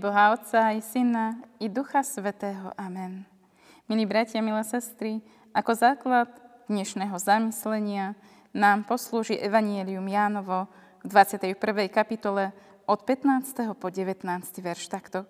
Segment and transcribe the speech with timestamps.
[0.00, 2.72] Boha Otca i Syna i Ducha Svetého.
[2.80, 3.28] Amen.
[3.84, 5.20] Milí bratia, milé sestry,
[5.52, 6.32] ako základ
[6.72, 8.16] dnešného zamyslenia
[8.56, 10.72] nám poslúži Evanielium Jánovo
[11.04, 11.52] v 21.
[11.92, 12.56] kapitole
[12.88, 13.76] od 15.
[13.76, 14.24] po 19.
[14.64, 15.28] verš takto.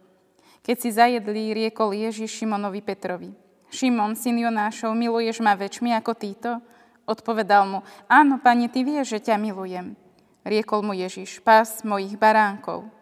[0.62, 3.34] Keď si zajedli, riekol Ježiš Šimonovi Petrovi.
[3.75, 6.62] Šimon, syn Jonášov, miluješ ma väčšmi ako títo?
[7.11, 9.98] Odpovedal mu, áno, pane, ty vieš, že ťa milujem.
[10.46, 13.00] Riekol mu Ježiš, pás mojich baránkov.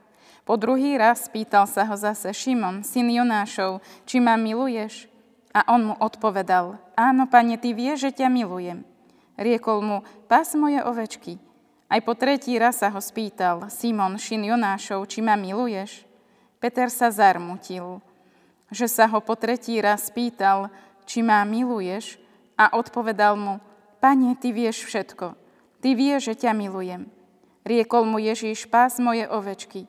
[0.48, 5.05] Po druhý raz pýtal sa ho zase Šimon, syn Jonášov, či ma miluješ?
[5.52, 8.80] A on mu odpovedal, áno, pane, ty vieš, že ťa milujem.
[9.37, 11.37] Riekol mu, pás moje ovečky.
[11.93, 16.09] Aj po tretí raz sa ho spýtal, Simon, syn Jonášov, či ma miluješ?
[16.65, 18.01] Peter sa zarmutil,
[18.73, 20.73] že sa ho po tretí raz spýtal,
[21.04, 22.16] či ma miluješ?
[22.57, 23.60] A odpovedal mu,
[24.01, 25.37] pane, ty vieš všetko.
[25.85, 27.04] Ty vieš, že ťa milujem.
[27.69, 29.85] Riekol mu Ježíš, pás moje ovečky.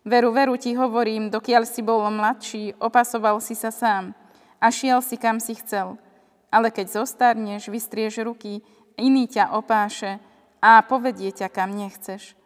[0.00, 4.16] Veru, veru ti hovorím, dokiaľ si bol mladší, opasoval si sa sám
[4.56, 6.00] a šiel si, kam si chcel.
[6.48, 8.64] Ale keď zostarneš, vystrieš ruky,
[8.96, 10.16] iný ťa opáše
[10.60, 12.36] a povedie ťa, kam nechceš.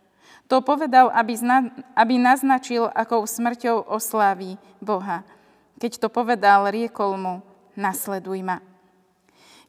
[0.51, 5.25] To povedal, aby, zna, aby naznačil, akou smrťou osláví Boha.
[5.81, 7.35] Keď to povedal, riekol mu,
[7.79, 8.61] nasleduj ma.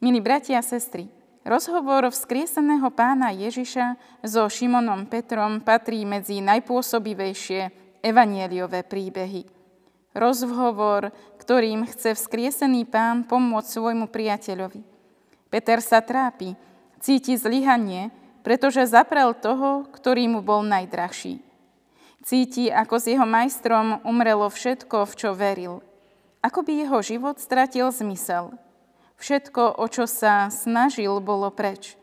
[0.04, 1.08] Milí bratia a sestry,
[1.46, 7.70] Rozhovor vzkrieseného pána Ježiša so Šimonom Petrom patrí medzi najpôsobivejšie
[8.02, 9.46] evanieliové príbehy.
[10.18, 14.82] Rozhovor, ktorým chce vzkriesený pán pomôcť svojmu priateľovi.
[15.54, 16.58] Peter sa trápi,
[16.98, 18.10] cíti zlyhanie,
[18.42, 21.46] pretože zaprel toho, ktorý mu bol najdrahší.
[22.26, 25.86] Cíti, ako s jeho majstrom umrelo všetko, v čo veril.
[26.42, 28.50] Ako by jeho život stratil zmysel–
[29.16, 31.96] Všetko, o čo sa snažil, bolo preč.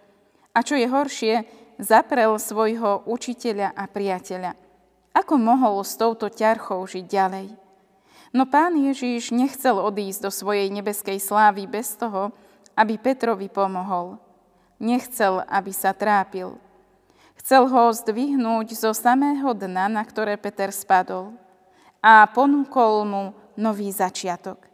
[0.56, 1.34] A čo je horšie,
[1.80, 4.52] zaprel svojho učiteľa a priateľa.
[5.12, 7.46] Ako mohol s touto ťarchou žiť ďalej?
[8.32, 12.32] No pán Ježíš nechcel odísť do svojej nebeskej slávy bez toho,
[12.72, 14.16] aby Petrovi pomohol.
[14.80, 16.56] Nechcel, aby sa trápil.
[17.36, 21.36] Chcel ho zdvihnúť zo samého dna, na ktoré Peter spadol
[22.00, 24.71] a ponúkol mu nový začiatok.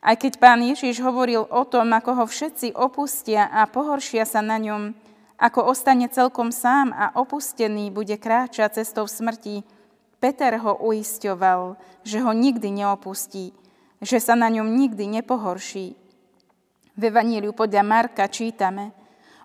[0.00, 4.60] Aj keď pán Ježiš hovoril o tom, ako ho všetci opustia a pohoršia sa na
[4.60, 4.92] ňom,
[5.36, 9.64] ako ostane celkom sám a opustený bude kráčať cestou smrti,
[10.16, 13.52] Peter ho uisťoval, že ho nikdy neopustí,
[14.00, 15.92] že sa na ňom nikdy nepohorší.
[16.96, 18.96] V Evaníliu podľa Marka čítame,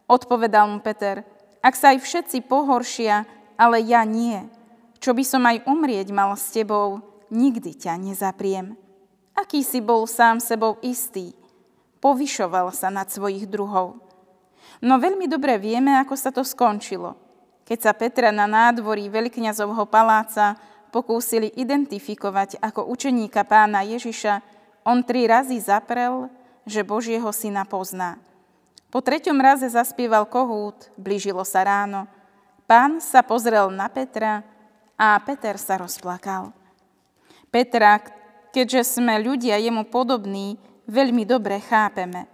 [0.07, 1.27] odpovedal mu Peter,
[1.59, 3.27] ak sa aj všetci pohoršia,
[3.59, 4.39] ale ja nie,
[5.03, 8.79] čo by som aj umrieť mal s tebou, nikdy ťa nezapriem.
[9.35, 11.33] Aký si bol sám sebou istý.
[12.01, 13.99] Povyšoval sa nad svojich druhov.
[14.81, 17.13] No veľmi dobre vieme, ako sa to skončilo.
[17.65, 20.57] Keď sa Petra na nádvorí veľkňazovho paláca
[20.91, 24.43] pokúsili identifikovať ako učeníka pána Ježiša,
[24.83, 26.27] on tri razy zaprel,
[26.65, 28.17] že Božieho syna pozná.
[28.91, 32.11] Po treťom raze zaspieval kohút, blížilo sa ráno.
[32.67, 34.43] Pán sa pozrel na Petra
[34.99, 36.51] a Peter sa rozplakal.
[37.47, 38.03] Petra,
[38.51, 42.27] keďže sme ľudia jemu podobní, veľmi dobre chápeme.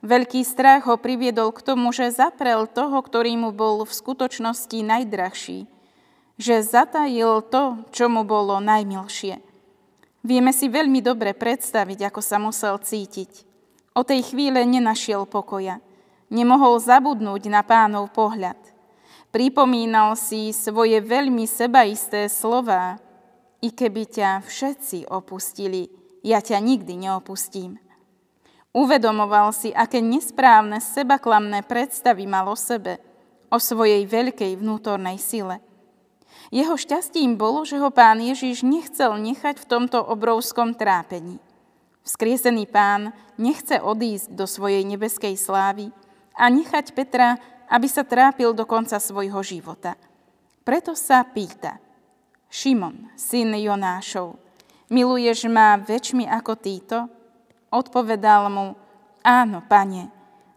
[0.00, 5.66] Veľký strach ho priviedol k tomu, že zaprel toho, ktorý mu bol v skutočnosti najdrahší,
[6.38, 9.42] že zatajil to, čo mu bolo najmilšie.
[10.22, 13.46] Vieme si veľmi dobre predstaviť, ako sa musel cítiť.
[13.98, 15.82] O tej chvíle nenašiel pokoja.
[16.30, 18.58] Nemohol zabudnúť na pánov pohľad.
[19.34, 23.02] Pripomínal si svoje veľmi sebaisté slová,
[23.58, 25.90] i keby ťa všetci opustili,
[26.22, 27.78] ja ťa nikdy neopustím.
[28.70, 33.02] Uvedomoval si, aké nesprávne sebaklamné predstavy mal o sebe,
[33.48, 35.58] o svojej veľkej vnútornej sile.
[36.52, 41.40] Jeho šťastím bolo, že ho pán Ježiš nechcel nechať v tomto obrovskom trápení.
[42.04, 45.90] Vzkriesený pán nechce odísť do svojej nebeskej slávy
[46.36, 47.36] a nechať Petra,
[47.68, 49.98] aby sa trápil do konca svojho života.
[50.62, 51.80] Preto sa pýta–
[52.48, 54.40] Šimon, syn Jonášov,
[54.88, 56.98] miluješ ma väčšmi ako títo?
[57.68, 58.72] Odpovedal mu,
[59.20, 60.08] áno, pane,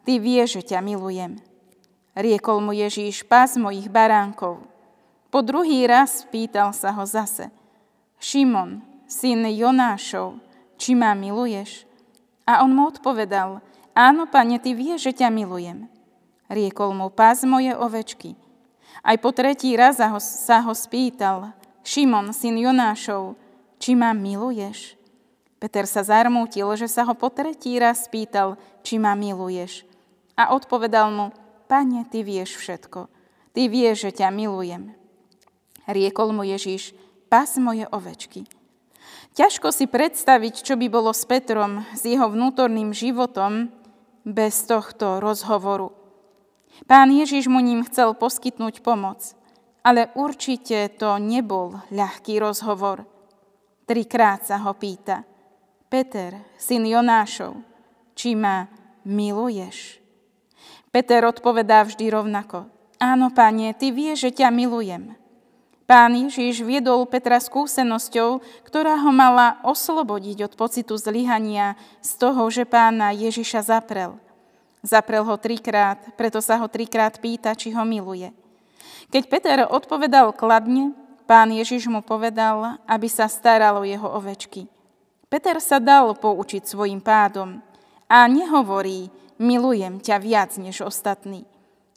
[0.07, 1.43] ty vieš, že ťa milujem.
[2.15, 4.63] Riekol mu Ježíš, pás mojich baránkov.
[5.27, 7.51] Po druhý raz pýtal sa ho zase,
[8.23, 8.79] Šimon,
[9.11, 10.39] syn Jonášov,
[10.79, 11.83] či ma miluješ?
[12.47, 13.59] A on mu odpovedal,
[13.91, 15.91] áno, pane, ty vieš, že ťa milujem.
[16.47, 18.39] Riekol mu, pás moje ovečky.
[19.03, 21.51] Aj po tretí raz sa ho spýtal,
[21.81, 23.33] Šimon, syn Jonášov,
[23.81, 24.95] či ma miluješ?
[25.61, 29.85] Peter sa zarmútil, že sa ho po tretí raz spýtal, či ma miluješ.
[30.33, 31.29] A odpovedal mu,
[31.69, 33.07] Pane, ty vieš všetko.
[33.55, 34.91] Ty vieš, že ťa milujem.
[35.87, 36.91] Riekol mu Ježiš,
[37.31, 38.43] pas moje ovečky.
[39.39, 43.71] Ťažko si predstaviť, čo by bolo s Petrom, s jeho vnútorným životom,
[44.27, 45.95] bez tohto rozhovoru.
[46.85, 49.33] Pán Ježiš mu ním chcel poskytnúť pomoc,
[49.81, 53.05] ale určite to nebol ľahký rozhovor.
[53.85, 55.25] Trikrát sa ho pýta.
[55.91, 57.59] Peter, syn Jonášov,
[58.15, 58.69] či ma
[59.03, 59.99] miluješ?
[60.93, 62.69] Peter odpovedá vždy rovnako.
[63.01, 65.17] Áno, páne, ty vieš, že ťa milujem.
[65.91, 72.63] Pán Ježiš viedol Petra skúsenosťou, ktorá ho mala oslobodiť od pocitu zlyhania z toho, že
[72.63, 74.15] pána Ježiša zaprel.
[74.79, 78.31] Zaprel ho trikrát, preto sa ho trikrát pýta, či ho miluje.
[79.11, 80.95] Keď Peter odpovedal kladne,
[81.27, 84.67] pán Ježiš mu povedal, aby sa staral o jeho ovečky.
[85.31, 87.63] Peter sa dal poučiť svojim pádom
[88.11, 89.07] a nehovorí,
[89.39, 91.47] milujem ťa viac než ostatní,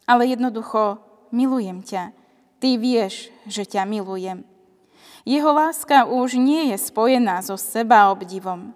[0.07, 1.03] ale jednoducho
[1.35, 2.15] milujem ťa.
[2.63, 4.47] Ty vieš, že ťa milujem.
[5.27, 8.71] Jeho láska už nie je spojená so seba obdivom,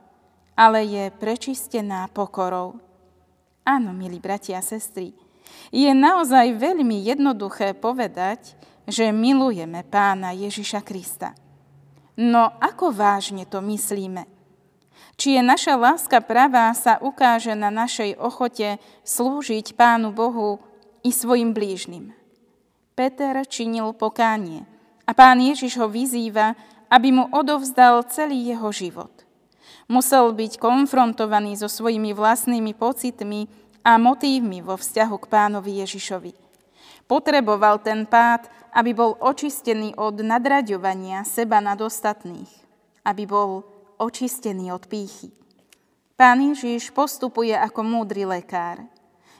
[0.58, 2.82] ale je prečistená pokorou.
[3.62, 5.14] Áno, milí bratia a sestry,
[5.70, 8.56] je naozaj veľmi jednoduché povedať,
[8.88, 11.36] že milujeme pána Ježiša Krista.
[12.18, 14.26] No ako vážne to myslíme?
[15.18, 20.62] Či je naša láska pravá, sa ukáže na našej ochote slúžiť Pánu Bohu
[21.02, 22.14] i svojim blížnym.
[22.94, 24.62] Peter činil pokánie
[25.06, 26.54] a pán Ježiš ho vyzýva,
[26.90, 29.10] aby mu odovzdal celý jeho život.
[29.88, 33.48] Musel byť konfrontovaný so svojimi vlastnými pocitmi
[33.88, 36.36] a motívmi vo vzťahu k pánovi Ježišovi.
[37.08, 38.44] Potreboval ten pád,
[38.76, 42.52] aby bol očistený od nadraďovania seba nad ostatných,
[43.08, 43.64] aby bol
[43.96, 45.32] očistený od pýchy.
[46.20, 48.84] Pán Ježiš postupuje ako múdry lekár.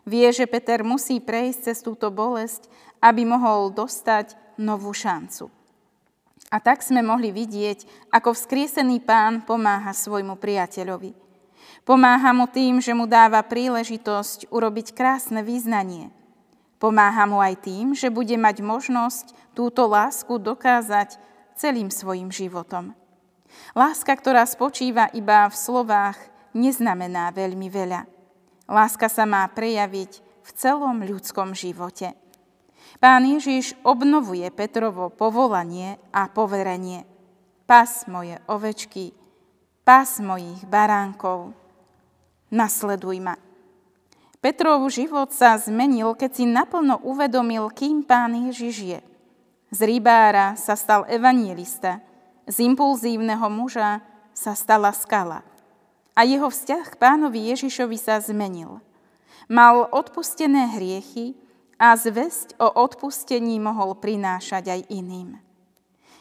[0.09, 2.73] Vie, že Peter musí prejsť cez túto bolesť,
[3.05, 5.53] aby mohol dostať novú šancu.
[6.49, 11.28] A tak sme mohli vidieť, ako vzkriesený pán pomáha svojmu priateľovi.
[11.89, 16.13] Pomáha mu tým, že mu dáva príležitosť urobiť krásne význanie.
[16.77, 21.17] Pomáha mu aj tým, že bude mať možnosť túto lásku dokázať
[21.57, 22.93] celým svojim životom.
[23.73, 26.21] Láska, ktorá spočíva iba v slovách,
[26.53, 28.05] neznamená veľmi veľa.
[28.69, 32.13] Láska sa má prejaviť v celom ľudskom živote.
[33.01, 37.09] Pán Ježiš obnovuje Petrovo povolanie a poverenie.
[37.65, 39.17] Pas moje ovečky,
[39.89, 41.57] pas mojich baránkov,
[42.49, 43.37] nasleduj ma.
[44.39, 49.01] Petrov život sa zmenil, keď si naplno uvedomil, kým pán Ježiš je.
[49.75, 51.99] Z rybára sa stal evangelista,
[52.49, 54.01] z impulzívneho muža
[54.33, 55.43] sa stala skala.
[56.15, 58.81] A jeho vzťah k pánovi Ježišovi sa zmenil.
[59.51, 61.35] Mal odpustené hriechy
[61.79, 65.39] a zväzť o odpustení mohol prinášať aj iným.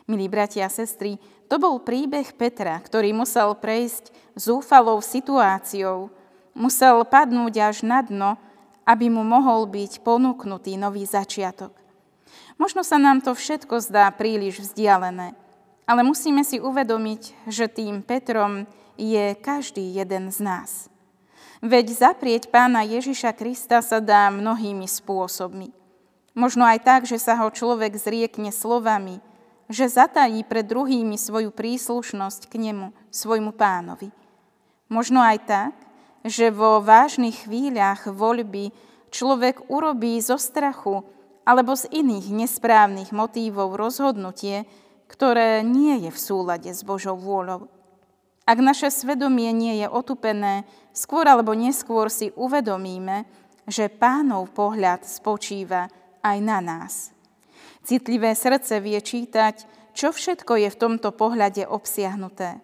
[0.08, 6.12] Milí bratia a sestry, to bol príbeh Petra, ktorý musel prejsť zúfalou situáciou,
[6.52, 8.36] musel padnúť až na dno,
[8.88, 11.76] aby mu mohol byť ponúknutý nový začiatok.
[12.56, 15.36] Možno sa nám to všetko zdá príliš vzdialené,
[15.88, 18.68] ale musíme si uvedomiť, že tým Petrom
[18.98, 20.72] je každý jeden z nás.
[21.62, 25.74] Veď zaprieť pána Ježiša Krista sa dá mnohými spôsobmi.
[26.38, 29.18] Možno aj tak, že sa ho človek zriekne slovami,
[29.68, 34.12] že zatají pred druhými svoju príslušnosť k nemu, svojmu pánovi.
[34.88, 35.74] Možno aj tak,
[36.24, 38.72] že vo vážnych chvíľach voľby
[39.12, 41.04] človek urobí zo strachu
[41.48, 44.68] alebo z iných nesprávnych motívov rozhodnutie,
[45.08, 47.72] ktoré nie je v súlade s Božou vôľou.
[48.48, 50.64] Ak naše svedomie nie je otupené,
[50.96, 53.28] skôr alebo neskôr si uvedomíme,
[53.68, 55.92] že pánov pohľad spočíva
[56.24, 57.17] aj na nás.
[57.88, 59.64] Citlivé srdce vie čítať,
[59.96, 62.60] čo všetko je v tomto pohľade obsiahnuté.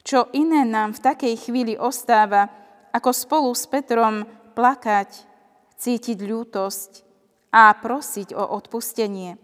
[0.00, 2.48] Čo iné nám v takej chvíli ostáva,
[2.88, 4.24] ako spolu s Petrom
[4.56, 5.12] plakať,
[5.76, 7.04] cítiť ľútosť
[7.52, 9.36] a prosiť o odpustenie.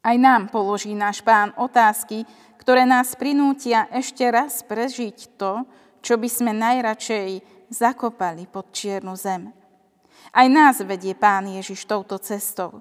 [0.00, 2.24] Aj nám položí náš pán otázky,
[2.56, 5.68] ktoré nás prinútia ešte raz prežiť to,
[6.00, 9.52] čo by sme najradšej zakopali pod čiernu zem.
[10.32, 12.80] Aj nás vedie Pán Ježiš touto cestou.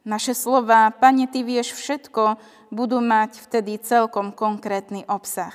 [0.00, 2.40] Naše slova, Pane, Ty vieš všetko,
[2.72, 5.52] budú mať vtedy celkom konkrétny obsah.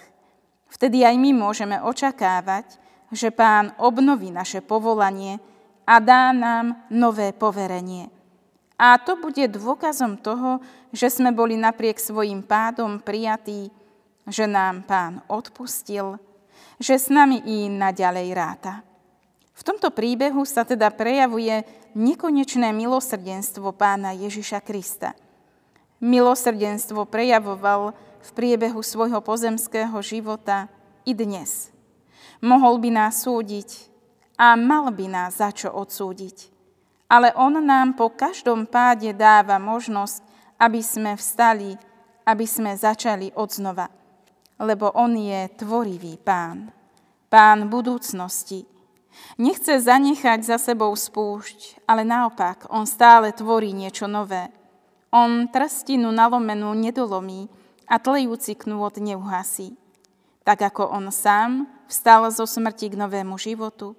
[0.70, 2.78] Vtedy aj my môžeme očakávať,
[3.10, 5.42] že Pán obnoví naše povolanie
[5.88, 8.14] a dá nám nové poverenie.
[8.76, 10.60] A to bude dôkazom toho,
[10.92, 13.72] že sme boli napriek svojim pádom prijatí,
[14.28, 16.20] že nám Pán odpustil,
[16.78, 18.84] že s nami i naďalej ráta.
[19.56, 21.64] V tomto príbehu sa teda prejavuje
[21.96, 25.16] nekonečné milosrdenstvo pána Ježiša Krista.
[26.04, 30.68] Milosrdenstvo prejavoval v priebehu svojho pozemského života
[31.08, 31.72] i dnes.
[32.44, 33.88] Mohol by nás súdiť
[34.36, 36.52] a mal by nás za čo odsúdiť.
[37.08, 40.20] Ale On nám po každom páde dáva možnosť,
[40.60, 41.80] aby sme vstali,
[42.28, 43.88] aby sme začali odznova.
[44.60, 46.76] Lebo On je tvorivý pán,
[47.32, 48.75] pán budúcnosti.
[49.36, 54.48] Nechce zanechať za sebou spúšť, ale naopak, On stále tvorí niečo nové.
[55.12, 57.48] On trstinu nalomenú nedolomí
[57.88, 59.76] a tlejúci knôt neuhasí.
[60.48, 63.96] Tak ako On sám vstal zo smrti k novému životu,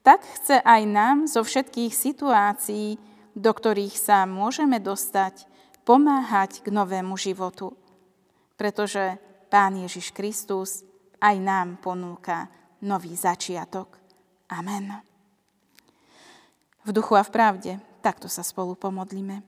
[0.00, 2.96] tak chce aj nám zo všetkých situácií,
[3.36, 5.44] do ktorých sa môžeme dostať,
[5.84, 7.76] pomáhať k novému životu.
[8.56, 9.20] Pretože
[9.52, 10.86] Pán Ježiš Kristus
[11.20, 12.48] aj nám ponúka
[12.80, 13.99] nový začiatok.
[14.50, 14.98] Amen.
[16.82, 19.46] V duchu a v pravde takto sa spolu pomodlíme.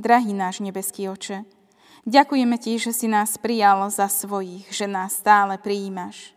[0.00, 1.44] Drahý náš nebeský oče,
[2.08, 6.32] ďakujeme Ti, že si nás prijal za svojich, že nás stále prijímaš.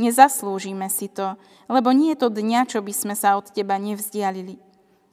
[0.00, 1.36] Nezaslúžime si to,
[1.68, 4.56] lebo nie je to dňa, čo by sme sa od Teba nevzdialili.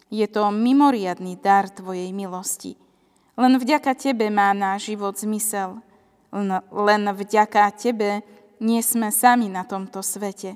[0.08, 2.79] Je to mimoriadný dar Tvojej milosti.
[3.36, 5.84] Len vďaka Tebe má náš život zmysel.
[6.72, 8.24] Len vďaka Tebe
[8.63, 10.55] nie sme sami na tomto svete.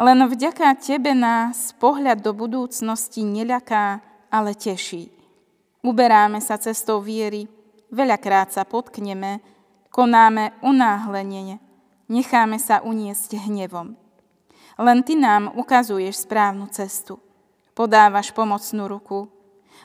[0.00, 4.00] Len vďaka Tebe nás pohľad do budúcnosti neľaká,
[4.32, 5.12] ale teší.
[5.84, 7.44] Uberáme sa cestou viery,
[7.92, 9.44] veľakrát sa potkneme,
[9.92, 11.60] konáme unáhlenie,
[12.08, 13.92] necháme sa uniesť hnevom.
[14.80, 17.20] Len Ty nám ukazuješ správnu cestu.
[17.76, 19.28] Podávaš pomocnú ruku.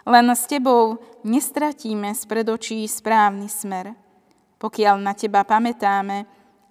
[0.08, 0.96] Len s Tebou
[1.28, 3.92] nestratíme z predočí správny smer.
[4.64, 6.24] Pokiaľ na Teba pamätáme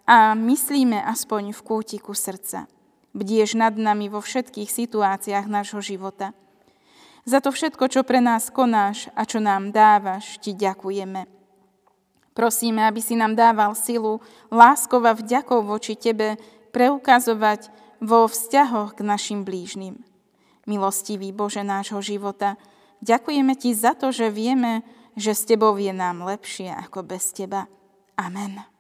[0.08, 2.72] a myslíme aspoň v kútiku srdca.
[3.14, 6.35] Bdieš nad nami vo všetkých situáciách nášho života.
[7.25, 11.25] Za to všetko, čo pre nás konáš a čo nám dávaš, Ti ďakujeme.
[12.35, 14.18] Prosíme, aby si nám dával silu
[14.50, 16.37] láskov a vďakov voči Tebe
[16.75, 17.71] preukazovať
[18.02, 20.02] vo vzťahoch k našim blížnym.
[20.66, 22.59] Milostivý Bože nášho života,
[23.00, 24.83] ďakujeme Ti za to, že vieme,
[25.14, 27.71] že s Tebou je nám lepšie ako bez Teba.
[28.18, 28.74] Amen.